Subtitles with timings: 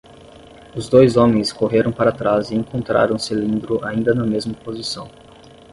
[0.75, 5.07] Os dois homens correram para trás e encontraram o cilindro ainda na mesma posição.